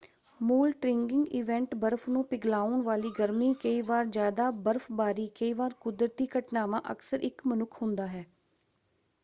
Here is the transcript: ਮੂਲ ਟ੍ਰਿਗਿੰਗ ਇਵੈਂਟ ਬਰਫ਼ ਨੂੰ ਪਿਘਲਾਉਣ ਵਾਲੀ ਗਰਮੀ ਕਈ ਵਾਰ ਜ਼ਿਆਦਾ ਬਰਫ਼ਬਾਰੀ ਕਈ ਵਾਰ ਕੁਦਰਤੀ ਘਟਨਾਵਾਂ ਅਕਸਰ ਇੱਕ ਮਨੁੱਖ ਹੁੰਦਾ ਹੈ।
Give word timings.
ਮੂਲ 0.39 0.71
ਟ੍ਰਿਗਿੰਗ 0.71 1.25
ਇਵੈਂਟ 1.31 1.75
ਬਰਫ਼ 1.75 2.07
ਨੂੰ 2.09 2.23
ਪਿਘਲਾਉਣ 2.25 2.81
ਵਾਲੀ 2.81 3.11
ਗਰਮੀ 3.11 3.53
ਕਈ 3.53 3.81
ਵਾਰ 3.81 4.05
ਜ਼ਿਆਦਾ 4.05 4.49
ਬਰਫ਼ਬਾਰੀ 4.61 5.27
ਕਈ 5.35 5.51
ਵਾਰ 5.53 5.73
ਕੁਦਰਤੀ 5.79 6.27
ਘਟਨਾਵਾਂ 6.37 6.81
ਅਕਸਰ 6.91 7.19
ਇੱਕ 7.21 7.41
ਮਨੁੱਖ 7.47 7.81
ਹੁੰਦਾ 7.81 8.07
ਹੈ। 8.07 8.25